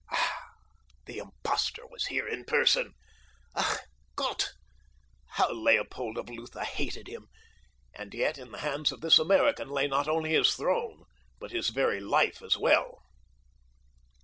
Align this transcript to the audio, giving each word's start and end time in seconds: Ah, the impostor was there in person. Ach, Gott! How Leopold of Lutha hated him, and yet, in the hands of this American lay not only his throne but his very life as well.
Ah, 0.11 0.53
the 1.05 1.19
impostor 1.19 1.85
was 1.85 2.07
there 2.09 2.27
in 2.27 2.43
person. 2.43 2.95
Ach, 3.55 3.77
Gott! 4.15 4.53
How 5.33 5.51
Leopold 5.53 6.17
of 6.17 6.27
Lutha 6.27 6.63
hated 6.65 7.05
him, 7.07 7.27
and 7.93 8.11
yet, 8.11 8.39
in 8.39 8.51
the 8.51 8.61
hands 8.65 8.91
of 8.91 9.01
this 9.01 9.19
American 9.19 9.69
lay 9.69 9.87
not 9.87 10.07
only 10.07 10.31
his 10.31 10.55
throne 10.55 11.03
but 11.39 11.51
his 11.51 11.69
very 11.69 11.99
life 11.99 12.41
as 12.41 12.57
well. 12.57 13.03